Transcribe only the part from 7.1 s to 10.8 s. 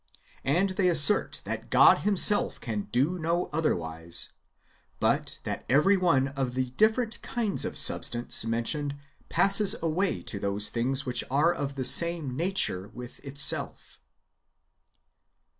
kinds of substance] men tioned passes away to those